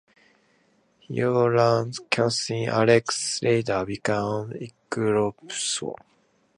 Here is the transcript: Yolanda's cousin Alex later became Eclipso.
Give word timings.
Yolanda's 1.09 1.99
cousin 2.09 2.69
Alex 2.69 3.39
later 3.43 3.85
became 3.85 4.51
Eclipso. 4.89 5.95